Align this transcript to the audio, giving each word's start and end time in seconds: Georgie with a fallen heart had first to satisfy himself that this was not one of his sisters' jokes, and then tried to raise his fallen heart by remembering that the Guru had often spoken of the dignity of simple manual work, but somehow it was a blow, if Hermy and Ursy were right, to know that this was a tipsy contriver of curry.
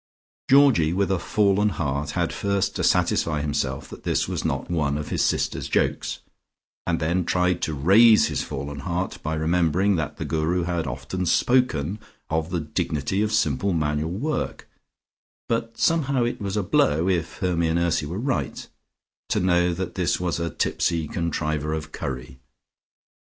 Georgie 0.49 0.93
with 0.93 1.11
a 1.11 1.19
fallen 1.19 1.69
heart 1.69 2.09
had 2.17 2.33
first 2.33 2.75
to 2.75 2.83
satisfy 2.83 3.39
himself 3.39 3.87
that 3.87 4.01
this 4.03 4.27
was 4.27 4.43
not 4.43 4.67
one 4.71 4.97
of 4.97 5.09
his 5.09 5.23
sisters' 5.23 5.69
jokes, 5.69 6.21
and 6.87 6.99
then 6.99 7.23
tried 7.23 7.61
to 7.61 7.75
raise 7.75 8.25
his 8.25 8.41
fallen 8.41 8.79
heart 8.79 9.21
by 9.21 9.35
remembering 9.35 9.97
that 9.97 10.17
the 10.17 10.25
Guru 10.25 10.63
had 10.63 10.87
often 10.87 11.27
spoken 11.27 11.99
of 12.31 12.49
the 12.49 12.59
dignity 12.61 13.21
of 13.21 13.31
simple 13.31 13.73
manual 13.73 14.09
work, 14.09 14.67
but 15.47 15.77
somehow 15.77 16.23
it 16.23 16.41
was 16.41 16.57
a 16.57 16.63
blow, 16.63 17.07
if 17.07 17.37
Hermy 17.37 17.67
and 17.67 17.77
Ursy 17.77 18.07
were 18.07 18.17
right, 18.17 18.67
to 19.29 19.39
know 19.39 19.71
that 19.71 19.93
this 19.93 20.19
was 20.19 20.39
a 20.39 20.49
tipsy 20.49 21.07
contriver 21.07 21.75
of 21.75 21.91
curry. 21.91 22.39